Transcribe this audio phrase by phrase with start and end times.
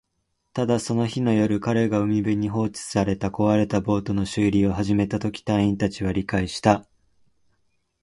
[0.53, 6.87] ただ、その日の夜、彼が海辺に放置された壊れたボートの修理を始めたとき、隊員達は理解した